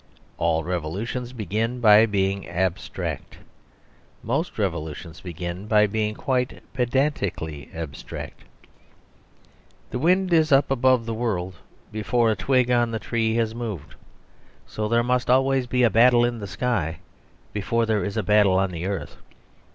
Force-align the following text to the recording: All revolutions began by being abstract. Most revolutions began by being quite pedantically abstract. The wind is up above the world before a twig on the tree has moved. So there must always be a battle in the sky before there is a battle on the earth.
All 0.39 0.63
revolutions 0.63 1.31
began 1.31 1.79
by 1.79 2.07
being 2.07 2.47
abstract. 2.47 3.37
Most 4.23 4.57
revolutions 4.57 5.21
began 5.21 5.67
by 5.67 5.85
being 5.85 6.15
quite 6.15 6.63
pedantically 6.73 7.69
abstract. 7.71 8.43
The 9.91 9.99
wind 9.99 10.33
is 10.33 10.51
up 10.51 10.71
above 10.71 11.05
the 11.05 11.13
world 11.13 11.57
before 11.91 12.31
a 12.31 12.35
twig 12.35 12.71
on 12.71 12.89
the 12.89 12.97
tree 12.97 13.35
has 13.35 13.53
moved. 13.53 13.93
So 14.65 14.87
there 14.87 15.03
must 15.03 15.29
always 15.29 15.67
be 15.67 15.83
a 15.83 15.91
battle 15.91 16.25
in 16.25 16.39
the 16.39 16.47
sky 16.47 16.97
before 17.53 17.85
there 17.85 18.03
is 18.03 18.17
a 18.17 18.23
battle 18.23 18.57
on 18.57 18.71
the 18.71 18.87
earth. 18.87 19.17